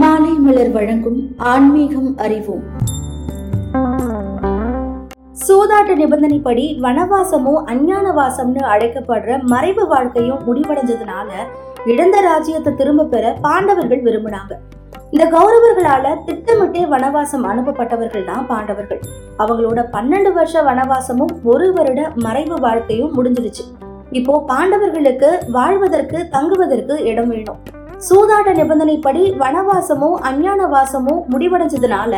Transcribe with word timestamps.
மாலை 0.00 0.32
மலர் 0.44 0.70
வழங்கும் 0.70 1.18
ஆன்மீகம் 1.50 2.08
அறிவோம். 2.16 2.62
சூதாட்ட 5.42 5.92
நிபந்தனைப்படி 6.00 6.64
வனவாசமும் 6.84 7.60
அஞ்ஞான 7.72 8.06
வாசம்னு 8.18 8.62
அழைக்கப்படுற 8.72 9.36
மறைவு 9.42 9.86
வாழ்க்கையும் 9.86 10.40
முடிவடைஞ்சதுனால 10.46 11.28
இழந்த 11.86 12.20
ராஜ்யத்தை 12.20 12.72
திரும்ப 12.74 13.04
பெற 13.04 13.34
பாண்டவர்கள் 13.40 14.02
விரும்பினாங்க. 14.02 14.52
இந்த 15.10 15.26
கௌரவர்களால 15.36 16.14
திட்டமிட்டே 16.24 16.84
வனவாசம் 16.84 17.46
அனுப்பப்பட்டவர்கள் 17.52 18.24
தான் 18.24 18.46
பாண்டவர்கள். 18.46 19.00
அவங்களோட 19.38 19.86
பன்னெண்டு 19.92 20.32
வருஷ 20.32 20.62
வனவாசமும் 20.62 21.34
ஒரு 21.44 21.72
வருட 21.72 22.12
மறைவு 22.14 22.58
வாழ்க்கையும் 22.66 23.14
முடிஞ்சிருச்சு. 23.16 23.66
இப்போ 24.10 24.44
பாண்டவர்களுக்கு 24.48 25.30
வாழ்வதற்கு 25.50 26.28
தங்குவதற்கு 26.28 26.96
இடம் 27.12 27.28
வேணும். 27.28 27.62
சூதாட்ட 28.08 28.50
நிபந்தனைப்படி 28.60 29.22
வனவாசமோ 29.42 30.08
அஞ்ஞானவாசமோ 30.28 31.14
முடிவடைஞ்சதுனால 31.32 32.12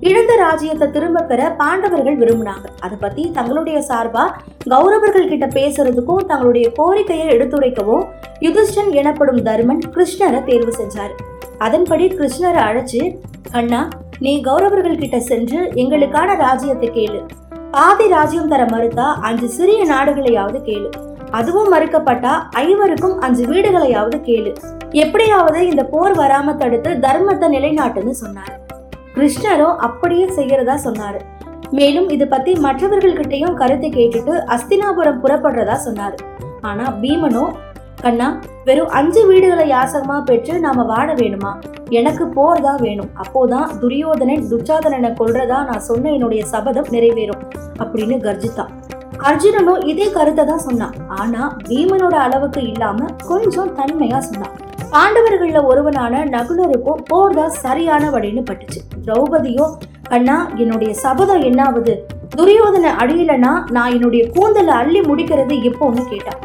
இழந்த 0.00 0.32
ராஜ்யத்தை 0.36 0.90
திரும்ப 0.90 1.22
பெற 1.30 1.40
பாண்டவர்கள் 1.60 2.18
விரும்பினாங்க. 2.18 2.66
அதை 2.80 2.96
பத்தி 3.00 3.30
தங்களுடைய 3.30 3.78
சார்பா 3.88 4.24
கௌரவர்கள் 4.72 5.28
கிட்ட 5.28 5.46
பேசுறதுக்கும் 5.46 6.26
தங்களுடைய 6.30 6.72
கோரிக்கையை 6.72 7.26
எடுத்துரைக்கவும் 7.36 8.04
யுதிஷ்டன் 8.40 8.90
எனப்படும் 8.90 9.40
தர்மன் 9.42 9.82
கிருஷ்ணரை 9.94 10.40
தேர்வு 10.44 10.72
செஞ்சாரு. 10.80 11.14
அதன்படி 11.58 12.06
கிருஷ்ணரை 12.18 12.62
அழைச்சு 12.68 13.02
அண்ணா 13.52 13.88
நீ 14.18 14.34
கௌரவர்கள் 14.40 15.00
கிட்ட 15.02 15.20
சென்று 15.30 15.60
எங்களுக்கான 15.74 16.36
ராஜ்யத்தை 16.36 16.90
கேளு. 16.98 17.20
பாதி 17.70 18.06
ராஜ்யம் 18.08 18.48
தர 18.48 18.62
மறுத்தா 18.64 19.08
அஞ்சு 19.28 19.48
சிறிய 19.48 19.82
நாடுகளையாவது 19.84 20.60
கேளு. 20.68 20.90
அதுவும் 21.30 21.72
மறுக்கப்பட்டா 21.72 22.32
ஐவருக்கும் 22.66 23.18
அஞ்சு 23.18 23.44
வீடுகளையாவது 23.46 24.18
கேளு. 24.28 24.52
எப்படியாவது 25.00 25.60
இந்த 25.68 25.82
போர் 25.84 26.14
வராம 26.18 26.54
தடுத்து 26.56 26.90
தர்மத்தை 27.04 27.46
நிலைநாட்டுன்னு 27.54 28.10
சொன்னார். 28.10 28.52
கிருஷ்ணரும் 29.14 29.76
அப்படியே 29.86 30.26
செய்யறதா 30.36 30.74
சொன்னாரு. 30.86 31.20
மேலும் 31.70 32.08
இது 32.08 32.24
பத்தி 32.28 32.52
மற்றவர்கள்கிட்டையும் 32.66 33.54
கருத்தை 33.60 33.90
கேட்டுட்டு 33.90 34.34
அஸ்தினாபுரம் 34.54 35.20
புறப்படுறதா 35.22 35.76
சொன்னாரு. 35.86 36.18
ஆனா 36.60 36.84
பீமனோ 37.02 37.44
கண்ணா 38.02 38.28
வெறும் 38.64 38.92
அஞ்சு 38.98 39.22
வீடுகளை 39.26 39.64
யாசகமா 39.70 40.16
பெற்று 40.24 40.54
நாம 40.60 40.84
வாழ 40.84 41.08
வேணுமா? 41.14 41.52
எனக்கு 41.88 42.26
போர் 42.26 42.60
தான் 42.60 42.80
வேணும். 42.80 43.10
அப்போதான் 43.22 43.70
துரியோதனன் 43.82 44.44
துச்சாதனனை 44.50 45.10
கொல்றதா 45.20 45.58
நான் 45.70 45.86
சொன்ன 45.90 46.10
என்னுடைய 46.10 46.44
சபதம் 46.44 46.90
நிறைவேறும் 46.96 47.44
அப்படின்னு 47.78 48.18
கர்ஜித்தான் 48.26 48.72
அர்ஜுனனும் 49.28 49.82
இதே 49.90 50.06
கருத்தை 50.10 50.44
தான் 50.44 50.64
சொன்னான். 50.68 50.94
ஆனா 51.08 51.42
பீமனோட 51.68 52.16
அளவுக்கு 52.26 52.60
இல்லாம 52.72 53.08
கொஞ்சம் 53.30 53.72
தன்மையா 53.80 54.18
சொன்னான். 54.18 54.54
பாண்டவர்கள்ல 54.92 55.58
ஒருவனான 55.70 56.24
நகுலருக்கும் 56.34 57.02
போர் 57.10 57.34
தான் 57.34 57.54
சரியான 57.64 58.04
வழின்னு 58.10 58.42
பட்டுச்சு. 58.48 58.80
திரௌபதியோ 59.06 59.66
அண்ணா 60.16 60.36
என்னுடைய 60.56 60.94
சபதம் 60.94 61.44
என்னாவது? 61.50 61.92
துரியோதனை 62.36 62.90
அழியலனா 63.02 63.52
நான் 63.76 63.92
என்னுடைய 63.96 64.22
கூந்தலை 64.34 64.74
அள்ளி 64.80 65.00
முடிக்கிறது 65.00 65.54
எப்போன்னு 65.70 66.02
கேட்டான் 66.08 66.40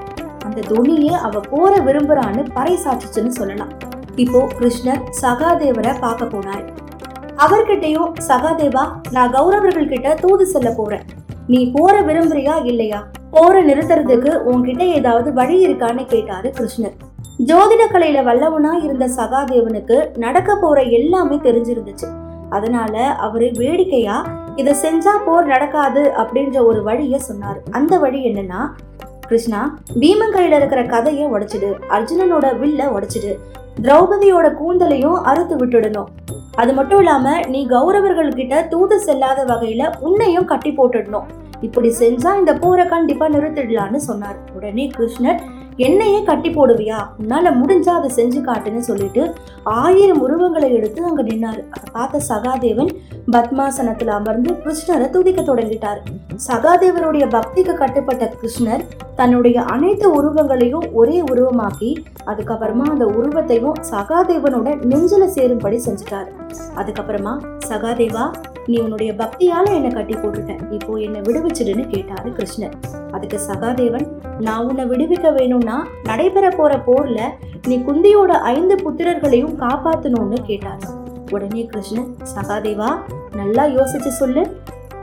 அந்த 0.46 0.62
துணியே 0.70 1.16
அவ 1.28 1.42
போற 1.52 1.72
விரும்புறான்னு 1.88 2.44
பறைசாற்றுச்சுன்னு 2.58 3.34
சொல்லலாம். 3.40 3.74
இப்போ 4.16 4.40
கிருஷ்ணர் 4.60 5.02
சகாதேவரை 5.22 5.94
பார்க்க 6.00 6.26
போனாரு. 6.26 6.66
அவர்கிட்டயும் 7.46 8.14
சகாதேவா 8.30 8.86
நான் 9.12 9.34
கௌரவர்கள் 9.38 9.92
கிட்ட 9.94 10.16
தூது 10.24 10.46
செல்ல 10.54 10.70
போறேன். 10.80 11.06
நீ 11.48 11.60
போற 11.76 12.02
விரும்புறியா 12.02 12.56
இல்லையா? 12.72 13.02
போற 13.32 13.64
நிறுத்துறதுக்கு 13.64 14.32
உன்கிட்ட 14.52 14.84
ஏதாவது 15.00 15.34
வழி 15.34 15.58
இருக்கான்னு 15.68 16.06
கேட்டாரு 16.16 16.50
கிருஷ்ணர். 16.60 16.98
ஜோதிட 17.50 17.84
கலையில 17.92 18.20
வல்லவனா 18.28 18.84
இருந்த 18.84 19.06
சகாதேவனுக்கு 19.08 20.18
நடக்க 20.18 20.56
போற 20.56 20.82
எல்லாமே 20.82 21.36
தெரிஞ்சிருந்துச்சு. 21.36 22.08
அதனால 22.50 23.06
அவரு 23.26 23.52
வேடிக்கையா 23.56 24.18
இத 24.56 24.76
செஞ்சா 24.84 25.14
போர் 25.26 25.46
நடக்காது 25.46 26.12
அப்படின்ற 26.18 26.66
ஒரு 26.66 26.84
வழிய 26.84 27.20
சொன்னாரு. 27.30 27.60
அந்த 27.72 28.00
வழி 28.00 28.20
என்னன்னா 28.30 28.62
கிருஷ்ணா 29.28 29.78
பீமன் 30.00 30.36
கையில 30.36 30.56
இருக்கிற 30.56 30.84
கதையை 30.84 31.26
உடைச்சிடு 31.32 31.70
அர்ஜுனனோட 31.90 32.48
வில்ல 32.62 32.82
உடைச்சிடு 32.96 33.32
திரௌபதியோட 33.82 34.48
கூந்தலையும் 34.60 35.18
அறுத்து 35.22 35.56
விட்டுடணும். 35.56 36.08
அது 36.56 36.74
மட்டும் 36.74 37.00
இல்லாம 37.00 37.40
நீ 37.48 37.68
கௌரவர்கள் 37.68 38.38
கிட்ட 38.40 38.64
தூது 38.64 38.96
செல்லாத 39.06 39.40
வகையில 39.52 39.92
உன்னையும் 40.00 40.46
கட்டி 40.46 40.72
போட்டுடணும். 40.72 41.28
இப்படி 41.62 41.90
செஞ்சா 42.00 42.38
இந்த 42.38 42.54
போரை 42.54 42.88
கண்டிப்பா 42.88 43.28
நிறுத்திடலான்னு 43.28 43.96
சொன்னார். 43.96 44.38
உடனே 44.56 44.88
கிருஷ்ணர் 44.98 45.40
என்னையே 45.78 46.24
கட்டி 46.24 46.50
போடுவியா? 46.50 47.00
உன்னால 47.22 47.52
முடிஞ்சா 47.60 47.90
அதை 47.90 48.10
செஞ்சு 48.16 48.40
காட்டுன்னு 48.46 48.78
சொல்லிட்டு 48.78 49.34
ஆயிரம் 49.64 50.22
உருவங்களை 50.22 50.74
எடுத்து 50.74 51.04
அங்க 51.04 51.24
நின்னாரு. 51.24 51.62
அதை 51.70 51.88
பார்த்த 51.92 52.22
சகாதேவன் 52.30 52.92
பத்மாசனத்துல 53.32 54.08
அமர்ந்து 54.08 54.54
கிருஷ்ணரை 54.54 55.10
துதிக்க 55.10 55.42
தொடங்கிட்டார். 55.42 56.00
சகாதேவனுடைய 56.48 57.26
பக்திக்கு 57.36 57.74
கட்டுப்பட்ட 57.74 58.34
கிருஷ்ணர் 58.42 58.84
தன்னுடைய 59.16 59.62
அனைத்து 59.62 60.24
உருவங்களையும் 60.24 60.94
ஒரே 60.94 61.22
உருவமாக்கி 61.22 61.96
அதுக்கப்புறமா 62.26 62.86
அந்த 62.90 63.06
உருவத்தையும் 63.06 63.78
சகாதேவனோட 63.92 64.76
நெஞ்சில 64.92 65.26
சேரும்படி 65.26 65.82
செஞ்சுட்டார். 65.86 66.28
அதுக்கப்புறமா 66.76 67.36
சகாதேவா 67.70 68.26
நீ 68.72 68.78
உன்னுடைய 68.84 69.12
பக்தியால 69.22 69.66
என்னை 69.78 69.90
கட்டி 69.90 70.14
போட்டுட்ட 70.14 70.54
இப்போ 70.76 70.94
என்னை 71.06 71.20
விடுவிச்சிடுன்னு 71.28 71.84
கேட்டாரு 71.94 72.30
கிருஷ்ணர். 72.38 72.76
அதுக்கு 73.16 73.38
சகாதேவன் 73.50 74.08
நான் 74.46 74.66
உன்னை 74.70 74.86
விடுவிக்க 74.92 75.28
வேணும்னா 75.38 75.78
நடைபெற 76.10 76.48
போற 76.60 76.74
போர்ல 76.88 77.20
நீ 77.70 77.78
குந்தியோட 77.88 78.32
ஐந்து 78.54 78.78
புத்திரர்களையும் 78.86 79.56
காப்பாத்தணும்னு 79.64 80.40
கேட்டாரு. 80.50 80.88
உடனே 81.36 81.64
கிருஷ்ணன் 81.74 82.10
சகாதேவா 82.36 82.90
நல்லா 83.40 83.66
யோசிச்சு 83.78 84.12
சொல்லு. 84.22 84.44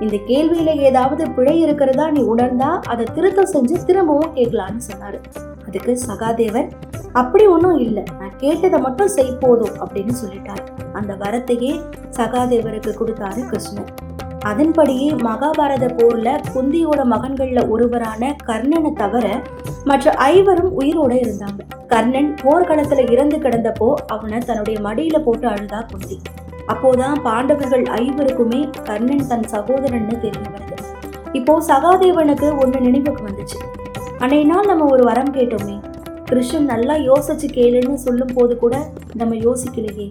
இந்த 0.05 0.17
கேள்வியில 0.29 0.71
ஏதாவது 0.89 1.25
பிழை 1.39 1.57
இருக்கிறதா 1.65 2.07
நீ 2.11 2.23
உணர்ந்தா 2.35 2.71
அதை 2.93 3.07
திருத்தம் 3.17 3.53
செஞ்சு 3.55 3.77
திரும்பவும் 3.91 4.35
கேட்கலான்னு 4.39 4.85
சொன்னாரு. 4.91 5.21
அதுக்கு 5.67 5.99
சகாதேவன் 6.07 6.71
அப்படி 7.13 7.47
ஒன்றும் 7.47 7.79
இல்லை. 7.79 8.03
நான் 8.21 8.37
கேட்டதை 8.37 8.81
மட்டும் 8.81 9.09
செய் 9.09 9.37
போதும் 9.41 9.77
அப்படின்னு 9.83 10.15
சொல்லிட்டாரு. 10.23 10.65
அந்த 10.93 11.15
வரத்தையே 11.15 11.73
சகாதேவருக்கு 12.11 12.93
கொடுத்தாரு 13.01 13.49
கிருஷ்ணன். 13.49 13.93
அதன்படியே 14.41 15.11
மகாபாரத 15.11 15.85
போர்ல 15.99 16.29
குந்தியோட 16.55 17.03
மகன்கள்ல 17.13 17.69
ஒருவரான 17.69 18.37
கர்ணனை 18.47 18.93
தவிர 18.93 19.43
மற்ற 19.85 20.11
ஐவரும் 20.11 20.81
உயிரோட 20.81 21.13
இருந்தாங்க. 21.25 21.61
கர்ணன் 21.87 22.35
போர்க்களத்துல 22.43 23.11
இறந்து 23.11 23.37
கிடந்தப்போ 23.37 23.95
அவனை 24.07 24.39
தன்னுடைய 24.39 24.81
மடியில 24.81 25.19
போட்டு 25.19 25.49
அழுதா 25.49 25.81
குந்தி. 25.91 26.21
அப்போதான் 26.67 27.23
பாண்டவர்கள் 27.23 27.83
ஐவருக்குமே 27.83 28.61
கர்ணன் 28.85 29.27
தன் 29.27 29.49
சகோதரன்னு 29.53 30.19
தெரிய 30.19 30.45
வருது. 30.55 30.77
இப்போ 31.33 31.63
சகாதேவனுக்கு 31.67 32.49
ஒண்ணு 32.63 32.81
நினைவுக்கு 32.81 33.25
வந்துச்சு. 33.25 33.59
அன்னைய 34.25 34.45
நாள் 34.45 34.67
நம்ம 34.67 34.85
ஒரு 34.85 35.05
வரம் 35.05 35.35
கேட்டோமே. 35.35 35.81
கிருஷ்ணன் 36.25 36.65
நல்லா 36.65 36.95
யோசிச்சு 36.95 37.49
கேளுன்னு 37.53 37.95
சொல்லும் 37.95 38.31
போது 38.35 38.59
கூட 38.59 38.89
நம்ம 39.15 39.35
யோசிக்கலையே. 39.35 40.11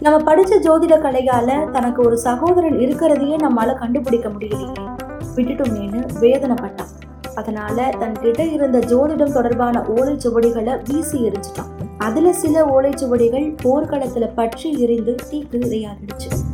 நம்ம 0.00 0.34
படிச்ச 0.34 0.48
ஜோதிட 0.48 0.98
கலையால 0.98 1.70
தனக்கு 1.70 2.02
ஒரு 2.02 2.18
சகோதரன் 2.18 2.78
இருக்கிறதையே 2.78 3.36
நம்மளால 3.36 3.74
கண்டுபிடிக்க 3.74 4.28
முடியலையே. 4.28 4.90
விட்டுட்டோமேன்னு 5.36 6.06
வேதனைப்பட்டான். 6.20 6.90
அதனால 7.34 7.88
தன்கிட்ட 8.00 8.52
இருந்த 8.52 8.78
ஜோதிடம் 8.78 9.32
தொடர்பான 9.32 9.80
ஓலைச்சுவடிகளை 9.80 10.92
வீசி 10.92 11.18
எரிஞ்சிட்டான் 11.18 11.86
அதுல 11.98 12.32
சில 12.32 12.64
ஓலைச்சுவடிகள் 12.64 13.56
போர்க்களத்துல 13.64 14.34
பற்றி 14.34 14.80
எரிந்து 14.80 15.14
தீக்கு 15.30 15.54
இரையாகிடுச்சு. 15.54 16.53